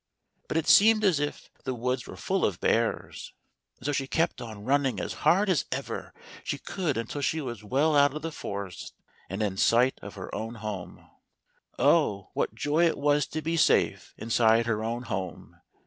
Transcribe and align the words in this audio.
But 0.47 0.57
it 0.57 0.67
seemed 0.67 1.03
as 1.03 1.19
if 1.19 1.51
the 1.63 1.75
woods 1.75 2.07
were 2.07 2.15
full 2.15 2.43
of 2.43 2.59
bears, 2.59 3.35
and 3.77 3.85
so 3.85 3.91
she 3.91 4.07
kept 4.07 4.41
on 4.41 4.63
running 4.65 4.99
as 4.99 5.13
hard 5.21 5.47
as 5.47 5.65
ever 5.71 6.11
she 6.43 6.57
could 6.57 6.97
until 6.97 7.21
she 7.21 7.39
was 7.39 7.63
well 7.63 7.95
out 7.95 8.11
ol 8.15 8.19
the 8.19 8.31
forest, 8.31 8.95
and 9.29 9.43
in 9.43 9.57
sight 9.57 9.99
of 10.01 10.15
her 10.15 10.33
own 10.33 10.55
home 10.55 11.07
O 11.77 12.31
what 12.33 12.55
joy 12.55 12.87
it 12.87 12.97
was 12.97 13.27
to 13.27 13.43
be 13.43 13.55
safe 13.55 14.15
inside 14.17 14.65
her 14.65 14.83
own 14.83 15.03
home 15.03 15.57